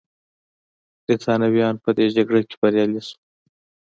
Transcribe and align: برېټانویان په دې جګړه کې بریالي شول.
برېټانویان 1.03 1.75
په 1.83 1.89
دې 1.97 2.05
جګړه 2.15 2.41
کې 2.47 2.55
بریالي 2.61 3.01
شول. 3.07 3.19